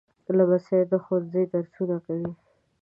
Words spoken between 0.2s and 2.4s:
لمسی د ښوونځي درسونه کوي.